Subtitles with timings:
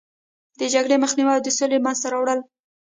[0.59, 2.39] د جګړې مخنیوی او د سولې منځته راوړل.